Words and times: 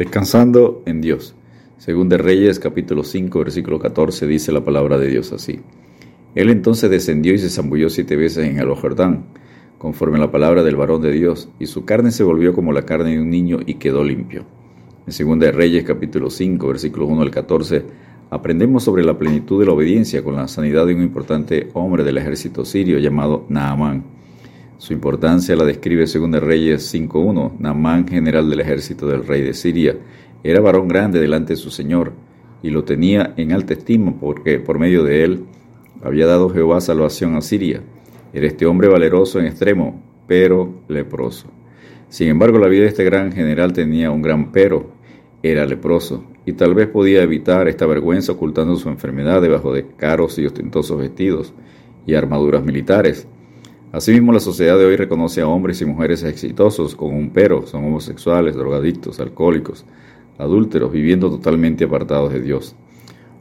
Descansando 0.00 0.82
en 0.86 1.02
Dios. 1.02 1.34
Según 1.76 2.08
de 2.08 2.16
Reyes 2.16 2.58
capítulo 2.58 3.04
5 3.04 3.38
versículo 3.38 3.78
14 3.78 4.26
dice 4.26 4.50
la 4.50 4.64
palabra 4.64 4.96
de 4.96 5.08
Dios 5.08 5.30
así. 5.30 5.60
Él 6.34 6.48
entonces 6.48 6.88
descendió 6.88 7.34
y 7.34 7.38
se 7.38 7.50
zambulló 7.50 7.90
siete 7.90 8.16
veces 8.16 8.48
en 8.48 8.58
el 8.58 8.74
Jordán, 8.74 9.26
conforme 9.76 10.16
a 10.16 10.20
la 10.20 10.30
palabra 10.30 10.62
del 10.62 10.76
varón 10.76 11.02
de 11.02 11.12
Dios, 11.12 11.50
y 11.58 11.66
su 11.66 11.84
carne 11.84 12.12
se 12.12 12.24
volvió 12.24 12.54
como 12.54 12.72
la 12.72 12.86
carne 12.86 13.10
de 13.10 13.20
un 13.20 13.28
niño 13.28 13.58
y 13.66 13.74
quedó 13.74 14.02
limpio. 14.02 14.46
En 15.06 15.12
Segunda 15.12 15.44
de 15.44 15.52
Reyes 15.52 15.84
capítulo 15.84 16.30
5 16.30 16.66
versículo 16.66 17.04
1 17.04 17.20
al 17.20 17.30
14 17.30 17.84
aprendemos 18.30 18.82
sobre 18.82 19.04
la 19.04 19.18
plenitud 19.18 19.60
de 19.60 19.66
la 19.66 19.72
obediencia 19.72 20.24
con 20.24 20.34
la 20.34 20.48
sanidad 20.48 20.86
de 20.86 20.94
un 20.94 21.02
importante 21.02 21.68
hombre 21.74 22.04
del 22.04 22.16
ejército 22.16 22.64
sirio 22.64 22.98
llamado 22.98 23.44
Naamán. 23.50 24.19
Su 24.80 24.94
importancia 24.94 25.54
la 25.56 25.66
describe 25.66 26.06
según 26.06 26.32
Reyes 26.32 26.94
5.1. 26.94 27.58
Namán, 27.58 28.08
general 28.08 28.48
del 28.48 28.60
ejército 28.60 29.06
del 29.06 29.26
rey 29.26 29.42
de 29.42 29.52
Siria, 29.52 29.98
era 30.42 30.62
varón 30.62 30.88
grande 30.88 31.20
delante 31.20 31.52
de 31.52 31.58
su 31.58 31.70
señor, 31.70 32.14
y 32.62 32.70
lo 32.70 32.82
tenía 32.82 33.34
en 33.36 33.52
alta 33.52 33.74
estima 33.74 34.18
porque 34.18 34.58
por 34.58 34.78
medio 34.78 35.04
de 35.04 35.22
él 35.22 35.44
había 36.02 36.24
dado 36.26 36.48
Jehová 36.48 36.80
salvación 36.80 37.36
a 37.36 37.42
Siria. 37.42 37.82
Era 38.32 38.46
este 38.46 38.64
hombre 38.64 38.88
valeroso 38.88 39.38
en 39.38 39.44
extremo, 39.44 40.02
pero 40.26 40.72
leproso. 40.88 41.48
Sin 42.08 42.28
embargo, 42.28 42.58
la 42.58 42.68
vida 42.68 42.84
de 42.84 42.88
este 42.88 43.04
gran 43.04 43.32
general 43.32 43.74
tenía 43.74 44.10
un 44.10 44.22
gran 44.22 44.50
pero. 44.50 44.92
Era 45.42 45.66
leproso, 45.66 46.24
y 46.46 46.54
tal 46.54 46.74
vez 46.74 46.88
podía 46.88 47.22
evitar 47.22 47.68
esta 47.68 47.84
vergüenza 47.84 48.32
ocultando 48.32 48.76
su 48.76 48.88
enfermedad 48.88 49.42
debajo 49.42 49.74
de 49.74 49.88
caros 49.98 50.38
y 50.38 50.46
ostentosos 50.46 50.96
vestidos 50.96 51.52
y 52.06 52.14
armaduras 52.14 52.64
militares. 52.64 53.28
Asimismo, 53.92 54.32
la 54.32 54.38
sociedad 54.38 54.78
de 54.78 54.84
hoy 54.84 54.94
reconoce 54.94 55.40
a 55.40 55.48
hombres 55.48 55.80
y 55.82 55.84
mujeres 55.84 56.22
exitosos 56.22 56.94
con 56.94 57.12
un 57.12 57.30
pero, 57.30 57.66
son 57.66 57.84
homosexuales, 57.84 58.54
drogadictos, 58.54 59.18
alcohólicos, 59.18 59.84
adúlteros, 60.38 60.92
viviendo 60.92 61.28
totalmente 61.28 61.84
apartados 61.84 62.32
de 62.32 62.40
Dios. 62.40 62.76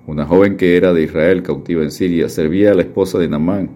Una 0.07 0.25
joven 0.25 0.57
que 0.57 0.75
era 0.75 0.91
de 0.91 1.03
Israel, 1.03 1.43
cautiva 1.43 1.83
en 1.83 1.91
Siria, 1.91 2.29
servía 2.29 2.71
a 2.71 2.73
la 2.73 2.81
esposa 2.81 3.19
de 3.19 3.29
Namán 3.29 3.69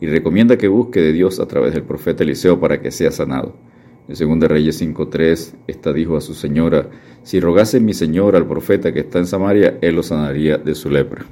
y 0.00 0.06
recomienda 0.06 0.56
que 0.56 0.68
busque 0.68 1.00
de 1.00 1.12
Dios 1.12 1.40
a 1.40 1.46
través 1.46 1.74
del 1.74 1.82
profeta 1.82 2.22
Eliseo 2.22 2.60
para 2.60 2.80
que 2.80 2.92
sea 2.92 3.10
sanado. 3.10 3.56
En 4.08 4.40
2 4.40 4.48
Reyes 4.48 4.80
5.3, 4.80 5.54
esta 5.66 5.92
dijo 5.92 6.16
a 6.16 6.20
su 6.20 6.34
señora, 6.34 6.88
si 7.24 7.40
rogase 7.40 7.80
mi 7.80 7.94
señor 7.94 8.36
al 8.36 8.46
profeta 8.46 8.92
que 8.92 9.00
está 9.00 9.18
en 9.18 9.26
Samaria, 9.26 9.76
él 9.80 9.96
lo 9.96 10.04
sanaría 10.04 10.56
de 10.56 10.76
su 10.76 10.88
lepra. 10.88 11.24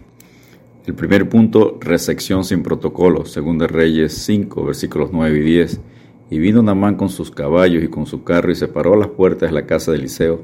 El 0.86 0.94
primer 0.94 1.28
punto, 1.28 1.76
recepción 1.78 2.42
sin 2.42 2.62
protocolo, 2.62 3.26
según 3.26 3.58
de 3.58 3.66
Reyes 3.66 4.14
5, 4.14 4.64
versículos 4.64 5.10
9 5.12 5.38
y 5.38 5.42
10. 5.42 5.80
Y 6.30 6.38
vino 6.38 6.62
Namán 6.62 6.96
con 6.96 7.10
sus 7.10 7.30
caballos 7.30 7.84
y 7.84 7.88
con 7.88 8.06
su 8.06 8.24
carro 8.24 8.50
y 8.50 8.54
se 8.54 8.66
paró 8.66 8.94
a 8.94 8.96
las 8.96 9.08
puertas 9.08 9.50
de 9.50 9.54
la 9.54 9.66
casa 9.66 9.92
de 9.92 9.98
Eliseo. 9.98 10.40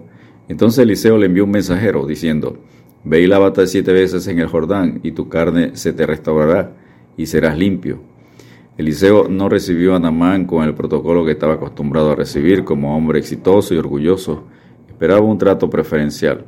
Entonces 0.49 0.81
Eliseo 0.81 1.17
le 1.17 1.27
envió 1.27 1.45
un 1.45 1.53
mensajero 1.53 2.07
diciendo, 2.07 2.59
Ve 3.03 3.23
y 3.23 3.27
lávate 3.27 3.67
siete 3.67 3.93
veces 3.95 4.27
en 4.27 4.39
el 4.39 4.49
Jordán, 4.49 5.01
y 5.03 5.13
tu 5.13 5.31
carne 5.31 5.71
se 5.75 5.95
te 5.95 6.05
restaurará, 6.05 6.75
y 7.17 7.25
serás 7.27 7.57
limpio. 7.57 8.01
Eliseo 8.77 9.29
no 9.31 9.49
recibió 9.49 9.97
a 9.97 10.01
Namán 10.01 10.45
con 10.45 10.65
el 10.65 10.75
protocolo 10.75 11.25
que 11.25 11.33
estaba 11.33 11.55
acostumbrado 11.55 12.11
a 12.11 12.15
recibir 12.15 12.63
como 12.63 12.95
hombre 12.95 13.21
exitoso 13.21 13.73
y 13.73 13.79
orgulloso. 13.79 14.45
Esperaba 14.87 15.23
un 15.23 15.39
trato 15.39 15.71
preferencial 15.71 16.45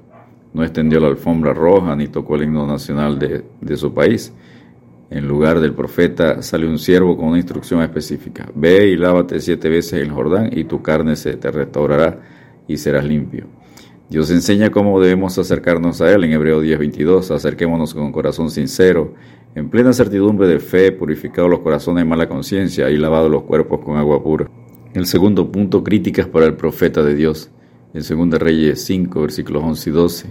no 0.52 0.62
extendió 0.62 1.00
la 1.00 1.08
alfombra 1.08 1.52
roja 1.52 1.94
ni 1.94 2.08
tocó 2.08 2.36
el 2.36 2.44
himno 2.44 2.66
nacional 2.66 3.18
de, 3.18 3.76
su 3.76 3.92
país. 3.92 4.32
En 5.10 5.26
lugar 5.26 5.60
del 5.60 5.72
profeta 5.72 6.42
salió 6.42 6.68
un 6.68 6.78
siervo 6.78 7.16
con 7.16 7.28
una 7.28 7.38
instrucción 7.38 7.82
específica. 7.82 8.48
Ve 8.54 8.88
y 8.88 8.96
lávate 8.96 9.40
siete 9.40 9.68
veces 9.68 9.94
el 10.02 10.10
Jordán 10.10 10.50
y 10.52 10.64
tu 10.64 10.82
carne 10.82 11.16
se 11.16 11.34
te 11.36 11.50
restaurará 11.50 12.20
y 12.66 12.76
serás 12.76 13.04
limpio. 13.04 13.46
Dios 14.10 14.30
enseña 14.30 14.70
cómo 14.70 15.00
debemos 15.00 15.38
acercarnos 15.38 16.00
a 16.00 16.10
Él 16.12 16.24
en 16.24 16.32
Hebreo 16.32 16.62
10:22. 16.62 17.30
Acerquémonos 17.30 17.94
con 17.94 18.10
corazón 18.10 18.50
sincero, 18.50 19.14
en 19.54 19.68
plena 19.68 19.92
certidumbre 19.92 20.46
de 20.46 20.60
fe, 20.60 20.92
purificados 20.92 21.50
los 21.50 21.60
corazones 21.60 22.04
de 22.04 22.08
mala 22.08 22.28
conciencia 22.28 22.90
y 22.90 22.96
lavados 22.96 23.30
los 23.30 23.42
cuerpos 23.42 23.80
con 23.84 23.96
agua 23.96 24.22
pura. 24.22 24.50
El 24.94 25.06
segundo 25.06 25.52
punto, 25.52 25.84
críticas 25.84 26.26
para 26.26 26.46
el 26.46 26.54
profeta 26.54 27.02
de 27.02 27.14
Dios 27.14 27.50
en 27.94 28.30
2 28.30 28.38
Reyes 28.40 28.84
5, 28.84 29.20
versículos 29.20 29.62
11 29.64 29.90
y 29.90 29.92
12. 29.92 30.26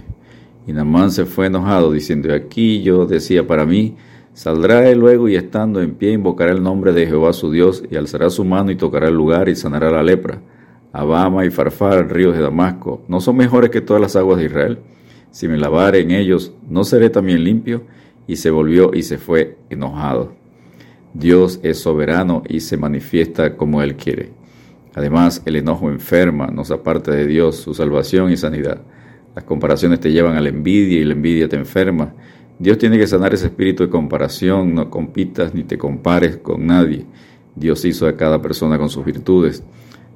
Y 0.66 0.72
Namán 0.72 1.10
se 1.10 1.24
fue 1.24 1.46
enojado, 1.46 1.92
diciendo, 1.92 2.32
aquí 2.32 2.82
yo 2.82 3.06
decía 3.06 3.46
para 3.46 3.64
mí, 3.64 3.96
saldrá 4.34 4.88
él 4.88 4.98
luego 4.98 5.28
y 5.28 5.36
estando 5.36 5.80
en 5.80 5.94
pie 5.94 6.12
invocará 6.12 6.52
el 6.52 6.62
nombre 6.62 6.92
de 6.92 7.06
Jehová 7.06 7.32
su 7.32 7.50
Dios, 7.50 7.82
y 7.90 7.96
alzará 7.96 8.30
su 8.30 8.44
mano 8.44 8.70
y 8.70 8.76
tocará 8.76 9.08
el 9.08 9.14
lugar 9.14 9.48
y 9.48 9.56
sanará 9.56 9.90
la 9.90 10.02
lepra. 10.02 10.40
Abama 10.92 11.44
y 11.44 11.50
Farfar, 11.50 12.12
ríos 12.12 12.36
de 12.36 12.42
Damasco, 12.42 13.02
¿no 13.08 13.20
son 13.20 13.36
mejores 13.36 13.70
que 13.70 13.80
todas 13.80 14.00
las 14.00 14.16
aguas 14.16 14.38
de 14.38 14.46
Israel? 14.46 14.78
Si 15.30 15.48
me 15.48 15.58
lavare 15.58 16.00
en 16.00 16.10
ellos, 16.10 16.52
¿no 16.68 16.84
seré 16.84 17.10
también 17.10 17.44
limpio? 17.44 17.82
Y 18.26 18.36
se 18.36 18.50
volvió 18.50 18.92
y 18.94 19.02
se 19.02 19.18
fue 19.18 19.58
enojado. 19.70 20.32
Dios 21.14 21.60
es 21.62 21.78
soberano 21.78 22.42
y 22.48 22.60
se 22.60 22.76
manifiesta 22.76 23.56
como 23.56 23.82
Él 23.82 23.96
quiere. 23.96 24.37
Además, 24.98 25.42
el 25.44 25.54
enojo 25.54 25.90
enferma, 25.90 26.48
nos 26.48 26.72
aparta 26.72 27.12
de 27.12 27.24
Dios, 27.24 27.54
su 27.54 27.72
salvación 27.72 28.32
y 28.32 28.36
sanidad. 28.36 28.80
Las 29.36 29.44
comparaciones 29.44 30.00
te 30.00 30.10
llevan 30.10 30.36
a 30.36 30.40
la 30.40 30.48
envidia 30.48 30.98
y 30.98 31.04
la 31.04 31.12
envidia 31.12 31.48
te 31.48 31.54
enferma. 31.54 32.14
Dios 32.58 32.78
tiene 32.78 32.98
que 32.98 33.06
sanar 33.06 33.32
ese 33.32 33.46
espíritu 33.46 33.84
de 33.84 33.90
comparación, 33.90 34.74
no 34.74 34.90
compitas 34.90 35.54
ni 35.54 35.62
te 35.62 35.78
compares 35.78 36.38
con 36.38 36.66
nadie. 36.66 37.06
Dios 37.54 37.84
hizo 37.84 38.08
a 38.08 38.16
cada 38.16 38.42
persona 38.42 38.76
con 38.76 38.88
sus 38.88 39.04
virtudes. 39.04 39.62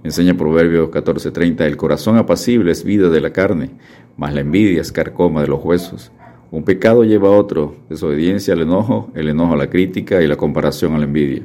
Enseña 0.02 0.36
Proverbios 0.36 0.90
14:30, 0.90 1.64
el 1.64 1.76
corazón 1.76 2.16
apacible 2.16 2.72
es 2.72 2.82
vida 2.82 3.08
de 3.08 3.20
la 3.20 3.30
carne, 3.30 3.70
mas 4.16 4.34
la 4.34 4.40
envidia 4.40 4.80
es 4.80 4.90
carcoma 4.90 5.42
de 5.42 5.46
los 5.46 5.64
huesos. 5.64 6.10
Un 6.50 6.64
pecado 6.64 7.04
lleva 7.04 7.28
a 7.28 7.38
otro, 7.38 7.76
desobediencia 7.88 8.54
al 8.54 8.62
enojo, 8.62 9.12
el 9.14 9.28
enojo 9.28 9.52
a 9.52 9.58
la 9.58 9.70
crítica 9.70 10.20
y 10.22 10.26
la 10.26 10.36
comparación 10.36 10.96
a 10.96 10.98
la 10.98 11.04
envidia. 11.04 11.44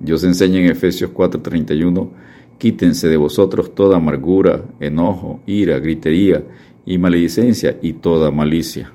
Dios 0.00 0.24
enseña 0.24 0.60
en 0.60 0.70
Efesios 0.70 1.10
4:31, 1.10 2.08
Quítense 2.58 3.08
de 3.08 3.16
vosotros 3.16 3.74
toda 3.74 3.96
amargura, 3.98 4.64
enojo, 4.80 5.40
ira, 5.46 5.78
gritería 5.78 6.44
y 6.84 6.98
maledicencia 6.98 7.78
y 7.80 7.92
toda 7.94 8.30
malicia. 8.32 8.92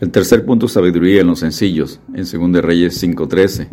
El 0.00 0.10
tercer 0.10 0.44
punto, 0.44 0.68
sabiduría 0.68 1.22
en 1.22 1.28
los 1.28 1.38
sencillos, 1.38 2.00
en 2.14 2.24
2 2.24 2.62
Reyes 2.62 3.02
5:13. 3.02 3.68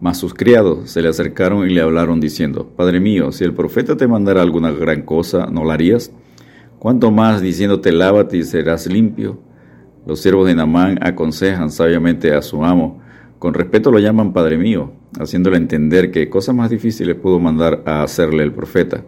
Mas 0.00 0.18
sus 0.18 0.34
criados 0.34 0.90
se 0.90 1.00
le 1.00 1.08
acercaron 1.08 1.68
y 1.68 1.72
le 1.72 1.80
hablaron 1.80 2.20
diciendo, 2.20 2.68
Padre 2.76 3.00
mío, 3.00 3.32
si 3.32 3.44
el 3.44 3.54
profeta 3.54 3.96
te 3.96 4.06
mandara 4.06 4.42
alguna 4.42 4.70
gran 4.72 5.02
cosa, 5.02 5.46
¿no 5.46 5.64
la 5.64 5.74
harías? 5.74 6.12
¿Cuánto 6.78 7.10
más 7.10 7.40
diciéndote 7.40 7.92
lávate 7.92 8.36
y 8.36 8.42
serás 8.42 8.86
limpio? 8.86 9.38
Los 10.06 10.20
siervos 10.20 10.46
de 10.46 10.54
Namán 10.54 10.98
aconsejan 11.00 11.70
sabiamente 11.70 12.34
a 12.34 12.42
su 12.42 12.64
amo, 12.64 13.00
con 13.38 13.54
respeto 13.54 13.90
lo 13.90 13.98
llaman 13.98 14.32
Padre 14.32 14.56
mío, 14.56 14.92
haciéndole 15.18 15.56
entender 15.56 16.10
que 16.10 16.28
cosas 16.28 16.54
más 16.54 16.70
difíciles 16.70 17.16
pudo 17.16 17.38
mandar 17.38 17.82
a 17.84 18.02
hacerle 18.02 18.42
el 18.42 18.52
profeta. 18.52 19.04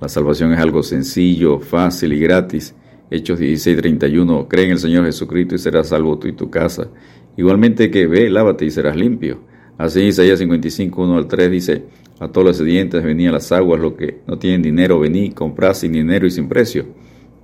La 0.00 0.08
salvación 0.08 0.52
es 0.52 0.58
algo 0.58 0.82
sencillo, 0.82 1.60
fácil 1.60 2.12
y 2.12 2.20
gratis. 2.20 2.74
Hechos 3.10 3.38
16:31, 3.38 4.48
cree 4.48 4.64
en 4.64 4.72
el 4.72 4.78
Señor 4.78 5.04
Jesucristo 5.04 5.54
y 5.54 5.58
serás 5.58 5.88
salvo 5.88 6.18
tú 6.18 6.26
y 6.26 6.32
tu 6.32 6.50
casa. 6.50 6.88
Igualmente 7.36 7.90
que 7.90 8.06
ve, 8.06 8.28
lávate 8.28 8.64
y 8.64 8.70
serás 8.70 8.96
limpio. 8.96 9.40
Así 9.78 10.02
Isaías 10.02 10.38
55, 10.38 11.02
1 11.02 11.16
al 11.16 11.26
3 11.26 11.50
dice, 11.50 11.84
a 12.20 12.28
todos 12.28 12.46
los 12.46 12.56
sedientes 12.56 13.02
venían 13.02 13.32
las 13.32 13.50
aguas, 13.50 13.80
los 13.80 13.94
que 13.94 14.20
no 14.26 14.38
tienen 14.38 14.62
dinero, 14.62 15.00
vení, 15.00 15.32
comprad 15.32 15.74
sin 15.74 15.92
dinero 15.92 16.26
y 16.26 16.30
sin 16.30 16.48
precio. 16.48 16.86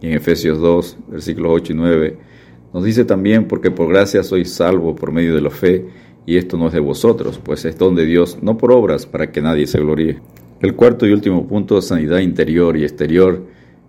Y 0.00 0.06
en 0.06 0.12
Efesios 0.15 0.59
2, 0.59 0.98
versículos 1.09 1.53
8 1.54 1.72
y 1.72 1.77
9, 1.77 2.19
nos 2.72 2.84
dice 2.84 3.04
también, 3.04 3.48
porque 3.48 3.70
por 3.70 3.88
gracia 3.88 4.22
sois 4.22 4.53
salvo 4.53 4.94
por 4.94 5.12
medio 5.12 5.34
de 5.34 5.41
la 5.41 5.50
fe, 5.50 5.86
y 6.26 6.36
esto 6.36 6.56
no 6.56 6.69
es 6.69 6.72
de 6.72 6.81
vosotros, 6.81 7.41
pues 7.42 7.64
es 7.64 7.76
don 7.78 7.94
de 7.94 8.04
Dios, 8.04 8.38
no 8.42 8.56
por 8.56 8.72
obras, 8.72 9.06
para 9.06 9.32
que 9.32 9.41
nadie 9.41 9.66
se 9.66 9.81
gloríe. 9.81 10.20
El 10.60 10.75
cuarto 10.76 11.06
y 11.06 11.12
último 11.12 11.48
punto, 11.48 11.80
sanidad 11.80 12.19
interior 12.19 12.76
y 12.76 12.82
exterior, 12.82 13.47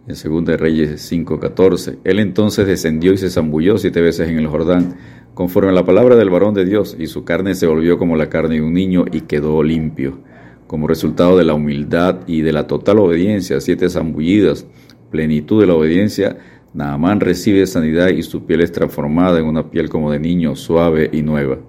en 0.07 0.15
2 0.45 0.57
Reyes 0.59 1.01
5:14. 1.01 1.99
Él 2.03 2.19
entonces 2.19 2.65
descendió 2.65 3.13
y 3.13 3.17
se 3.17 3.29
zambulló 3.29 3.77
siete 3.77 4.01
veces 4.01 4.29
en 4.29 4.39
el 4.39 4.47
Jordán, 4.47 4.95
conforme 5.33 5.69
a 5.69 5.73
la 5.73 5.85
palabra 5.85 6.15
del 6.15 6.29
varón 6.29 6.53
de 6.53 6.65
Dios, 6.65 6.95
y 6.97 7.07
su 7.07 7.23
carne 7.23 7.55
se 7.55 7.67
volvió 7.67 7.97
como 7.97 8.15
la 8.15 8.29
carne 8.29 8.55
de 8.55 8.61
un 8.61 8.73
niño 8.73 9.05
y 9.11 9.21
quedó 9.21 9.61
limpio. 9.63 10.19
Como 10.67 10.87
resultado 10.87 11.37
de 11.37 11.43
la 11.43 11.53
humildad 11.53 12.21
y 12.27 12.41
de 12.41 12.53
la 12.53 12.67
total 12.67 12.99
obediencia, 12.99 13.59
siete 13.59 13.89
zambullidas, 13.89 14.65
plenitud 15.11 15.59
de 15.59 15.67
la 15.67 15.75
obediencia, 15.75 16.37
Naamán 16.73 17.19
recibe 17.19 17.67
sanidad 17.67 18.09
y 18.09 18.23
su 18.23 18.45
piel 18.45 18.61
es 18.61 18.71
transformada 18.71 19.39
en 19.39 19.45
una 19.45 19.69
piel 19.69 19.89
como 19.89 20.09
de 20.09 20.19
niño, 20.19 20.55
suave 20.55 21.09
y 21.11 21.21
nueva. 21.21 21.59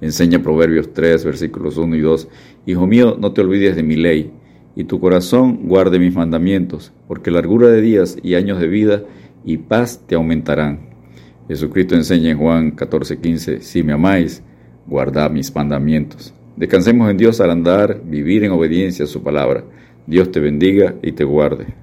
Enseña 0.00 0.42
Proverbios 0.42 0.92
3, 0.92 1.24
versículos 1.24 1.76
1 1.76 1.96
y 1.96 2.00
2. 2.00 2.28
Hijo 2.66 2.86
mío, 2.86 3.16
no 3.18 3.32
te 3.32 3.40
olvides 3.40 3.74
de 3.74 3.82
mi 3.82 3.96
ley, 3.96 4.32
y 4.76 4.84
tu 4.84 5.00
corazón 5.00 5.66
guarde 5.66 5.98
mis 5.98 6.14
mandamientos, 6.14 6.92
porque 7.08 7.32
largura 7.32 7.68
de 7.68 7.80
días 7.80 8.16
y 8.22 8.36
años 8.36 8.60
de 8.60 8.68
vida 8.68 9.02
y 9.44 9.56
paz 9.56 10.02
te 10.06 10.14
aumentarán. 10.14 10.90
Jesucristo 11.48 11.96
enseña 11.96 12.30
en 12.30 12.38
Juan 12.38 12.70
14, 12.70 13.18
15, 13.18 13.60
si 13.60 13.82
me 13.82 13.92
amáis, 13.92 14.42
guardad 14.86 15.30
mis 15.30 15.54
mandamientos. 15.54 16.32
Descansemos 16.56 17.10
en 17.10 17.16
Dios 17.16 17.40
al 17.40 17.50
andar, 17.50 18.00
vivir 18.04 18.44
en 18.44 18.52
obediencia 18.52 19.04
a 19.04 19.08
su 19.08 19.22
palabra. 19.22 19.64
Dios 20.06 20.30
te 20.30 20.38
bendiga 20.38 20.94
y 21.02 21.12
te 21.12 21.24
guarde. 21.24 21.66